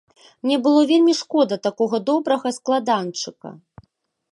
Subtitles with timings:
[0.45, 3.49] Мне было вельмі шкода такога добрага складанчыка.